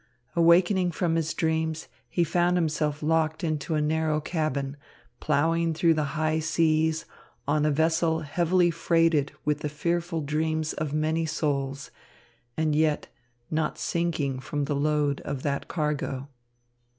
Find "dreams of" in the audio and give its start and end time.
10.21-10.91